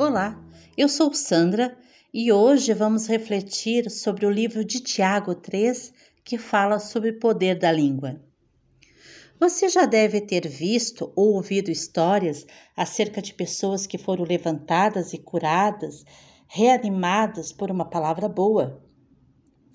Olá, 0.00 0.40
eu 0.76 0.88
sou 0.88 1.12
Sandra 1.12 1.76
e 2.14 2.30
hoje 2.30 2.72
vamos 2.72 3.08
refletir 3.08 3.90
sobre 3.90 4.26
o 4.26 4.30
livro 4.30 4.64
de 4.64 4.78
Tiago 4.78 5.34
3 5.34 5.92
que 6.24 6.38
fala 6.38 6.78
sobre 6.78 7.10
o 7.10 7.18
poder 7.18 7.58
da 7.58 7.72
língua. 7.72 8.22
Você 9.40 9.68
já 9.68 9.86
deve 9.86 10.20
ter 10.20 10.46
visto 10.46 11.12
ou 11.16 11.34
ouvido 11.34 11.68
histórias 11.68 12.46
acerca 12.76 13.20
de 13.20 13.34
pessoas 13.34 13.88
que 13.88 13.98
foram 13.98 14.22
levantadas 14.22 15.12
e 15.12 15.18
curadas, 15.18 16.04
reanimadas 16.46 17.52
por 17.52 17.68
uma 17.68 17.90
palavra 17.90 18.28
boa. 18.28 18.80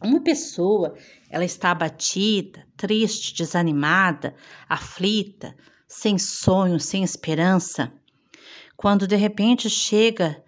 Uma 0.00 0.20
pessoa, 0.20 0.94
ela 1.28 1.44
está 1.44 1.72
abatida, 1.72 2.64
triste, 2.76 3.34
desanimada, 3.34 4.36
aflita, 4.68 5.56
sem 5.88 6.16
sonho, 6.16 6.78
sem 6.78 7.02
esperança 7.02 7.92
quando 8.82 9.06
de 9.06 9.14
repente 9.14 9.70
chega 9.70 10.42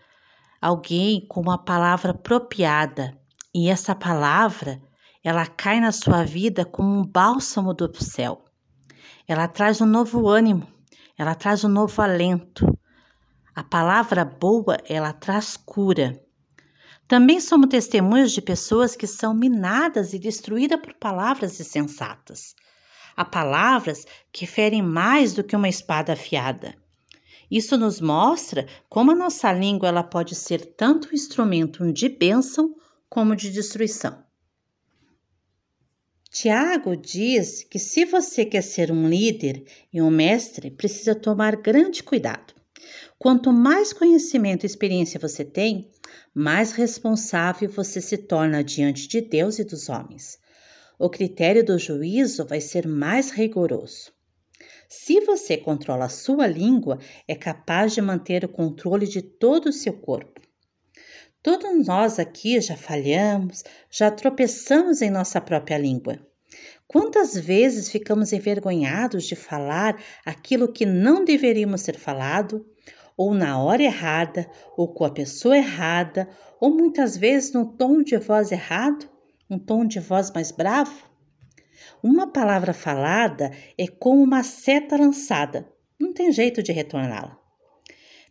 alguém 0.60 1.24
com 1.28 1.40
uma 1.40 1.56
palavra 1.56 2.10
apropriada 2.10 3.16
e 3.54 3.70
essa 3.70 3.94
palavra 3.94 4.82
ela 5.22 5.46
cai 5.46 5.78
na 5.78 5.92
sua 5.92 6.24
vida 6.24 6.64
como 6.64 6.98
um 6.98 7.06
bálsamo 7.06 7.72
do 7.72 7.88
céu. 8.02 8.44
Ela 9.28 9.46
traz 9.46 9.80
um 9.80 9.86
novo 9.86 10.26
ânimo, 10.26 10.66
ela 11.16 11.36
traz 11.36 11.62
um 11.62 11.68
novo 11.68 12.02
alento. 12.02 12.76
A 13.54 13.62
palavra 13.62 14.24
boa, 14.24 14.78
ela 14.88 15.12
traz 15.12 15.56
cura. 15.56 16.20
Também 17.06 17.40
somos 17.40 17.68
testemunhos 17.68 18.32
de 18.32 18.42
pessoas 18.42 18.96
que 18.96 19.06
são 19.06 19.32
minadas 19.32 20.12
e 20.12 20.18
destruídas 20.18 20.80
por 20.80 20.94
palavras 20.94 21.60
insensatas. 21.60 22.52
Há 23.16 23.24
palavras 23.24 24.04
que 24.32 24.44
ferem 24.44 24.82
mais 24.82 25.34
do 25.34 25.44
que 25.44 25.54
uma 25.54 25.68
espada 25.68 26.14
afiada. 26.14 26.74
Isso 27.54 27.78
nos 27.78 28.00
mostra 28.00 28.66
como 28.88 29.12
a 29.12 29.14
nossa 29.14 29.52
língua 29.52 29.86
ela 29.86 30.02
pode 30.02 30.34
ser 30.34 30.74
tanto 30.74 31.08
um 31.08 31.14
instrumento 31.14 31.92
de 31.92 32.08
bênção 32.08 32.74
como 33.08 33.36
de 33.36 33.48
destruição. 33.48 34.24
Tiago 36.32 36.96
diz 36.96 37.62
que 37.62 37.78
se 37.78 38.04
você 38.04 38.44
quer 38.44 38.62
ser 38.62 38.90
um 38.90 39.08
líder 39.08 39.64
e 39.92 40.02
um 40.02 40.10
mestre, 40.10 40.68
precisa 40.68 41.14
tomar 41.14 41.54
grande 41.54 42.02
cuidado. 42.02 42.52
Quanto 43.16 43.52
mais 43.52 43.92
conhecimento 43.92 44.64
e 44.64 44.66
experiência 44.66 45.20
você 45.20 45.44
tem, 45.44 45.92
mais 46.34 46.72
responsável 46.72 47.70
você 47.70 48.00
se 48.00 48.18
torna 48.18 48.64
diante 48.64 49.06
de 49.06 49.20
Deus 49.20 49.60
e 49.60 49.64
dos 49.64 49.88
homens. 49.88 50.40
O 50.98 51.08
critério 51.08 51.64
do 51.64 51.78
juízo 51.78 52.44
vai 52.44 52.60
ser 52.60 52.88
mais 52.88 53.30
rigoroso. 53.30 54.13
Se 54.96 55.20
você 55.20 55.56
controla 55.56 56.04
a 56.04 56.08
sua 56.08 56.46
língua, 56.46 57.00
é 57.26 57.34
capaz 57.34 57.92
de 57.92 58.00
manter 58.00 58.44
o 58.44 58.48
controle 58.48 59.08
de 59.08 59.20
todo 59.20 59.66
o 59.66 59.72
seu 59.72 59.92
corpo. 59.92 60.40
Todos 61.42 61.84
nós 61.84 62.20
aqui 62.20 62.60
já 62.60 62.76
falhamos, 62.76 63.64
já 63.90 64.08
tropeçamos 64.08 65.02
em 65.02 65.10
nossa 65.10 65.40
própria 65.40 65.76
língua. 65.76 66.24
Quantas 66.86 67.36
vezes 67.36 67.90
ficamos 67.90 68.32
envergonhados 68.32 69.24
de 69.24 69.34
falar 69.34 70.00
aquilo 70.24 70.72
que 70.72 70.86
não 70.86 71.24
deveríamos 71.24 71.80
ser 71.80 71.98
falado, 71.98 72.64
ou 73.16 73.34
na 73.34 73.60
hora 73.60 73.82
errada, 73.82 74.48
ou 74.76 74.94
com 74.94 75.04
a 75.04 75.10
pessoa 75.10 75.56
errada, 75.56 76.28
ou 76.60 76.70
muitas 76.70 77.16
vezes 77.16 77.52
no 77.52 77.66
tom 77.66 78.00
de 78.00 78.16
voz 78.16 78.52
errado, 78.52 79.10
um 79.50 79.58
tom 79.58 79.84
de 79.84 79.98
voz 79.98 80.30
mais 80.30 80.52
bravo? 80.52 81.13
Uma 82.02 82.26
palavra 82.26 82.72
falada 82.72 83.50
é 83.76 83.86
como 83.86 84.22
uma 84.22 84.42
seta 84.42 84.96
lançada, 84.96 85.68
não 85.98 86.12
tem 86.12 86.32
jeito 86.32 86.62
de 86.62 86.72
retorná-la. 86.72 87.38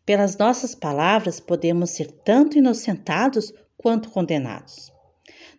Pelas 0.06 0.38
nossas 0.38 0.76
palavras 0.76 1.40
podemos 1.40 1.92
ser 1.92 2.12
tanto 2.12 2.58
inocentados 2.58 3.54
quanto 3.78 4.10
condenados. 4.10 4.92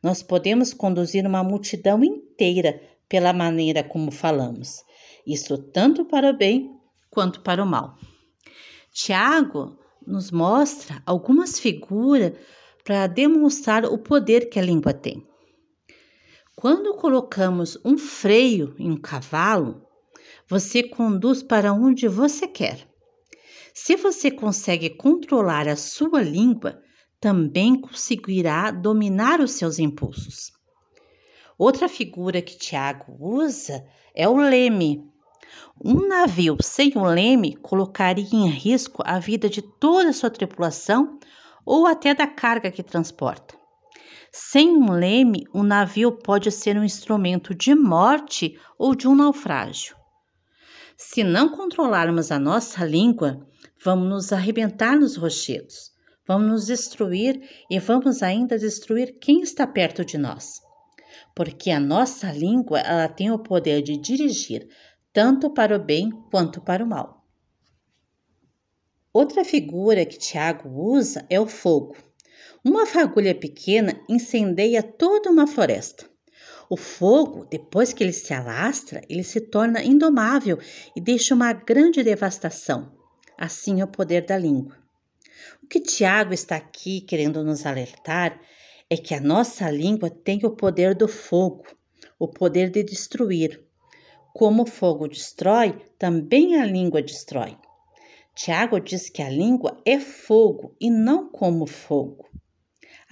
Nós 0.02 0.22
podemos 0.22 0.74
conduzir 0.74 1.26
uma 1.26 1.42
multidão 1.42 2.04
inteira 2.04 2.80
pela 3.08 3.32
maneira 3.32 3.82
como 3.82 4.10
falamos, 4.10 4.84
isso 5.26 5.56
tanto 5.56 6.04
para 6.04 6.30
o 6.30 6.36
bem 6.36 6.78
quanto 7.10 7.40
para 7.40 7.62
o 7.62 7.66
mal. 7.66 7.96
Tiago 8.92 9.78
nos 10.06 10.30
mostra 10.30 11.02
algumas 11.06 11.58
figuras 11.58 12.32
para 12.84 13.06
demonstrar 13.06 13.86
o 13.86 13.96
poder 13.96 14.50
que 14.50 14.58
a 14.58 14.62
língua 14.62 14.92
tem. 14.92 15.26
Quando 16.64 16.94
colocamos 16.94 17.78
um 17.84 17.98
freio 17.98 18.74
em 18.78 18.90
um 18.90 18.96
cavalo, 18.96 19.86
você 20.48 20.82
conduz 20.82 21.42
para 21.42 21.74
onde 21.74 22.08
você 22.08 22.48
quer. 22.48 22.88
Se 23.74 23.96
você 23.96 24.30
consegue 24.30 24.88
controlar 24.88 25.68
a 25.68 25.76
sua 25.76 26.22
língua, 26.22 26.80
também 27.20 27.78
conseguirá 27.78 28.70
dominar 28.70 29.42
os 29.42 29.50
seus 29.50 29.78
impulsos. 29.78 30.52
Outra 31.58 31.86
figura 31.86 32.40
que 32.40 32.56
Tiago 32.56 33.14
usa 33.20 33.84
é 34.14 34.26
o 34.26 34.38
leme. 34.38 35.04
Um 35.84 36.08
navio 36.08 36.56
sem 36.62 36.96
o 36.96 37.04
leme 37.04 37.56
colocaria 37.56 38.24
em 38.32 38.48
risco 38.48 39.02
a 39.04 39.18
vida 39.18 39.50
de 39.50 39.60
toda 39.60 40.08
a 40.08 40.14
sua 40.14 40.30
tripulação 40.30 41.18
ou 41.62 41.86
até 41.86 42.14
da 42.14 42.26
carga 42.26 42.70
que 42.70 42.82
transporta. 42.82 43.63
Sem 44.36 44.76
um 44.76 44.90
leme, 44.90 45.46
o 45.54 45.60
um 45.60 45.62
navio 45.62 46.10
pode 46.10 46.50
ser 46.50 46.76
um 46.76 46.82
instrumento 46.82 47.54
de 47.54 47.72
morte 47.72 48.58
ou 48.76 48.92
de 48.92 49.06
um 49.06 49.14
naufrágio. 49.14 49.94
Se 50.96 51.22
não 51.22 51.50
controlarmos 51.50 52.32
a 52.32 52.38
nossa 52.40 52.84
língua, 52.84 53.46
vamos 53.84 54.08
nos 54.08 54.32
arrebentar 54.32 54.98
nos 54.98 55.14
rochedos, 55.14 55.92
vamos 56.26 56.50
nos 56.50 56.66
destruir 56.66 57.48
e 57.70 57.78
vamos 57.78 58.24
ainda 58.24 58.58
destruir 58.58 59.20
quem 59.20 59.40
está 59.40 59.68
perto 59.68 60.04
de 60.04 60.18
nós. 60.18 60.60
Porque 61.32 61.70
a 61.70 61.78
nossa 61.78 62.32
língua 62.32 62.80
ela 62.80 63.06
tem 63.06 63.30
o 63.30 63.38
poder 63.38 63.82
de 63.82 63.96
dirigir 63.96 64.68
tanto 65.12 65.48
para 65.48 65.76
o 65.76 65.78
bem 65.78 66.10
quanto 66.32 66.60
para 66.60 66.82
o 66.82 66.88
mal. 66.88 67.24
Outra 69.12 69.44
figura 69.44 70.04
que 70.04 70.18
Tiago 70.18 70.68
usa 70.70 71.24
é 71.30 71.38
o 71.38 71.46
fogo. 71.46 71.94
Uma 72.66 72.86
fagulha 72.86 73.34
pequena 73.34 74.00
incendeia 74.08 74.82
toda 74.82 75.30
uma 75.30 75.46
floresta. 75.46 76.08
O 76.70 76.78
fogo, 76.78 77.44
depois 77.44 77.92
que 77.92 78.02
ele 78.02 78.12
se 78.14 78.32
alastra, 78.32 79.02
ele 79.06 79.22
se 79.22 79.38
torna 79.38 79.84
indomável 79.84 80.58
e 80.96 81.00
deixa 81.00 81.34
uma 81.34 81.52
grande 81.52 82.02
devastação. 82.02 82.90
Assim 83.36 83.82
é 83.82 83.84
o 83.84 83.88
poder 83.88 84.24
da 84.24 84.38
língua. 84.38 84.78
O 85.62 85.66
que 85.66 85.78
Tiago 85.78 86.32
está 86.32 86.56
aqui 86.56 87.02
querendo 87.02 87.44
nos 87.44 87.66
alertar 87.66 88.40
é 88.88 88.96
que 88.96 89.12
a 89.12 89.20
nossa 89.20 89.70
língua 89.70 90.08
tem 90.08 90.40
o 90.42 90.56
poder 90.56 90.94
do 90.94 91.06
fogo, 91.06 91.66
o 92.18 92.26
poder 92.26 92.70
de 92.70 92.82
destruir. 92.82 93.62
Como 94.32 94.62
o 94.62 94.66
fogo 94.66 95.06
destrói, 95.06 95.78
também 95.98 96.56
a 96.56 96.64
língua 96.64 97.02
destrói. 97.02 97.58
Tiago 98.34 98.80
diz 98.80 99.10
que 99.10 99.20
a 99.20 99.28
língua 99.28 99.78
é 99.84 100.00
fogo 100.00 100.74
e 100.80 100.88
não 100.90 101.28
como 101.28 101.66
fogo. 101.66 102.32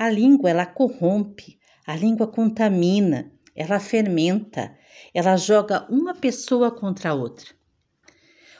A 0.02 0.10
língua 0.10 0.50
ela 0.50 0.66
corrompe, 0.66 1.60
a 1.86 1.94
língua 1.94 2.26
contamina, 2.26 3.30
ela 3.54 3.78
fermenta, 3.78 4.76
ela 5.14 5.36
joga 5.36 5.86
uma 5.88 6.12
pessoa 6.12 6.72
contra 6.72 7.10
a 7.10 7.14
outra. 7.14 7.46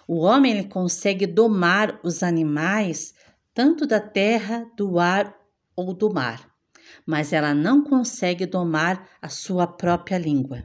O 0.06 0.20
homem 0.20 0.52
ele 0.52 0.68
consegue 0.68 1.26
domar 1.26 1.98
os 2.04 2.22
animais 2.22 3.12
tanto 3.52 3.88
da 3.88 3.98
terra, 3.98 4.70
do 4.76 5.00
ar 5.00 5.36
ou 5.74 5.92
do 5.92 6.14
mar, 6.14 6.48
mas 7.04 7.32
ela 7.32 7.52
não 7.52 7.82
consegue 7.82 8.46
domar 8.46 9.08
a 9.20 9.28
sua 9.28 9.66
própria 9.66 10.18
língua. 10.18 10.62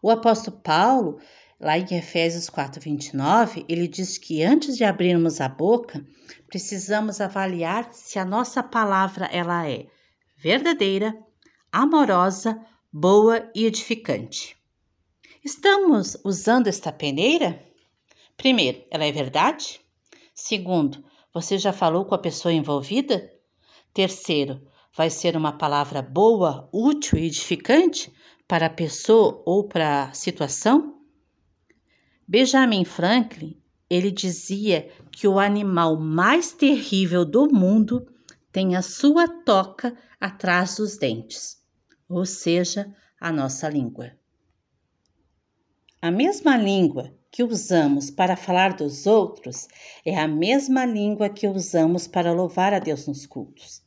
O 0.00 0.08
apóstolo 0.08 0.56
Paulo, 0.60 1.18
lá 1.64 1.78
em 1.78 1.96
Efésios 1.96 2.50
4:29, 2.50 3.64
ele 3.66 3.88
diz 3.88 4.18
que 4.18 4.42
antes 4.42 4.76
de 4.76 4.84
abrirmos 4.84 5.40
a 5.40 5.48
boca, 5.48 6.06
precisamos 6.46 7.22
avaliar 7.22 7.88
se 7.90 8.18
a 8.18 8.24
nossa 8.24 8.62
palavra 8.62 9.24
ela 9.32 9.66
é 9.66 9.86
verdadeira, 10.36 11.16
amorosa, 11.72 12.60
boa 12.92 13.50
e 13.54 13.64
edificante. 13.64 14.54
Estamos 15.42 16.18
usando 16.22 16.66
esta 16.66 16.92
peneira? 16.92 17.58
Primeiro, 18.36 18.84
ela 18.90 19.06
é 19.06 19.12
verdade? 19.12 19.80
Segundo, 20.34 21.02
você 21.32 21.56
já 21.56 21.72
falou 21.72 22.04
com 22.04 22.14
a 22.14 22.18
pessoa 22.18 22.52
envolvida? 22.52 23.32
Terceiro, 23.94 24.60
vai 24.94 25.08
ser 25.08 25.34
uma 25.34 25.56
palavra 25.56 26.02
boa, 26.02 26.68
útil 26.70 27.18
e 27.18 27.24
edificante 27.24 28.12
para 28.46 28.66
a 28.66 28.70
pessoa 28.70 29.42
ou 29.46 29.66
para 29.66 30.04
a 30.04 30.12
situação? 30.12 31.03
Benjamin 32.26 32.84
Franklin, 32.84 33.56
ele 33.88 34.10
dizia 34.10 34.88
que 35.12 35.28
o 35.28 35.38
animal 35.38 36.00
mais 36.00 36.52
terrível 36.52 37.24
do 37.24 37.52
mundo 37.52 38.06
tem 38.50 38.74
a 38.74 38.82
sua 38.82 39.28
toca 39.28 39.96
atrás 40.18 40.76
dos 40.76 40.96
dentes, 40.96 41.62
ou 42.08 42.24
seja, 42.24 42.94
a 43.20 43.30
nossa 43.30 43.68
língua. 43.68 44.12
A 46.00 46.10
mesma 46.10 46.56
língua 46.56 47.14
que 47.30 47.42
usamos 47.42 48.10
para 48.10 48.36
falar 48.36 48.74
dos 48.74 49.06
outros 49.06 49.68
é 50.04 50.18
a 50.18 50.26
mesma 50.26 50.86
língua 50.86 51.28
que 51.28 51.46
usamos 51.46 52.06
para 52.06 52.32
louvar 52.32 52.72
a 52.72 52.78
Deus 52.78 53.06
nos 53.06 53.26
cultos. 53.26 53.82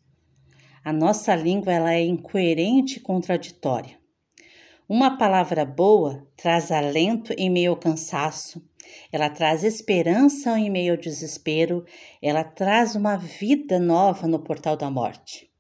A 0.84 0.94
nossa 0.94 1.36
língua 1.36 1.74
ela 1.74 1.94
é 1.94 2.06
incoerente 2.06 2.98
e 2.98 3.02
contraditória. 3.02 4.00
Uma 4.90 5.18
palavra 5.18 5.66
boa 5.66 6.26
traz 6.38 6.72
alento 6.72 7.34
em 7.38 7.50
meio 7.50 7.72
ao 7.72 7.78
cansaço, 7.78 8.64
ela 9.12 9.30
traz 9.30 9.66
esperança 9.66 10.58
em 10.58 10.70
meio 10.70 10.94
ao 10.94 10.98
desespero, 10.98 11.84
ela 12.22 12.42
traz 12.42 12.96
uma 12.96 13.18
vida 13.18 13.80
nova 13.80 14.28
no 14.28 14.40
portal 14.40 14.78
da 14.78 14.90
morte. 14.90 15.52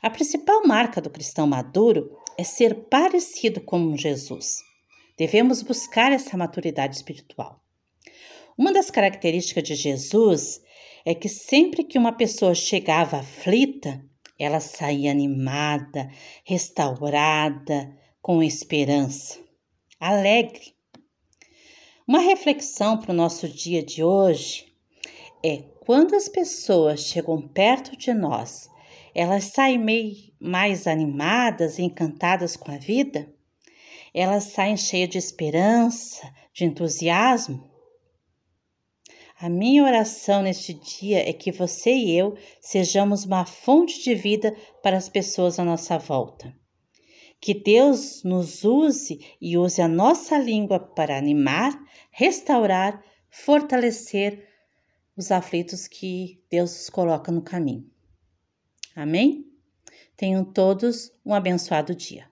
A 0.00 0.08
principal 0.08 0.66
marca 0.66 0.98
do 0.98 1.10
cristão 1.10 1.46
maduro 1.46 2.16
é 2.38 2.42
ser 2.42 2.74
parecido 2.88 3.60
com 3.60 3.94
Jesus. 3.94 4.56
Devemos 5.18 5.62
buscar 5.62 6.10
essa 6.10 6.34
maturidade 6.34 6.96
espiritual. 6.96 7.62
Uma 8.56 8.72
das 8.72 8.90
características 8.90 9.64
de 9.64 9.74
Jesus 9.74 10.62
é 11.04 11.14
que 11.14 11.28
sempre 11.28 11.84
que 11.84 11.98
uma 11.98 12.12
pessoa 12.12 12.54
chegava 12.54 13.18
aflita, 13.18 14.02
ela 14.38 14.58
saía 14.58 15.10
animada, 15.10 16.08
restaurada, 16.46 17.94
com 18.28 18.42
esperança, 18.42 19.40
alegre. 19.98 20.74
Uma 22.06 22.20
reflexão 22.20 22.98
para 22.98 23.10
o 23.10 23.16
nosso 23.16 23.48
dia 23.48 23.82
de 23.82 24.04
hoje 24.04 24.70
é 25.42 25.62
quando 25.80 26.14
as 26.14 26.28
pessoas 26.28 27.04
chegam 27.04 27.40
perto 27.40 27.96
de 27.96 28.12
nós, 28.12 28.68
elas 29.14 29.44
saem 29.44 29.78
meio 29.78 30.14
mais 30.38 30.86
animadas 30.86 31.78
encantadas 31.78 32.54
com 32.54 32.70
a 32.70 32.76
vida? 32.76 33.34
elas 34.12 34.44
saem 34.44 34.76
cheias 34.76 35.08
de 35.08 35.16
esperança, 35.16 36.30
de 36.52 36.66
entusiasmo. 36.66 37.66
A 39.40 39.48
minha 39.48 39.84
oração 39.84 40.42
neste 40.42 40.74
dia 40.74 41.26
é 41.26 41.32
que 41.32 41.50
você 41.50 41.94
e 41.94 42.14
eu 42.14 42.36
sejamos 42.60 43.24
uma 43.24 43.46
fonte 43.46 44.02
de 44.02 44.14
vida 44.14 44.54
para 44.82 44.98
as 44.98 45.08
pessoas 45.08 45.58
à 45.58 45.64
nossa 45.64 45.96
volta. 45.96 46.54
Que 47.40 47.54
Deus 47.54 48.22
nos 48.24 48.64
use 48.64 49.36
e 49.40 49.56
use 49.56 49.80
a 49.80 49.88
nossa 49.88 50.36
língua 50.36 50.80
para 50.80 51.16
animar, 51.16 51.78
restaurar, 52.10 53.02
fortalecer 53.30 54.48
os 55.16 55.30
aflitos 55.30 55.86
que 55.86 56.42
Deus 56.50 56.80
os 56.80 56.90
coloca 56.90 57.30
no 57.30 57.42
caminho. 57.42 57.88
Amém? 58.94 59.46
Tenham 60.16 60.44
todos 60.44 61.12
um 61.24 61.32
abençoado 61.32 61.94
dia. 61.94 62.28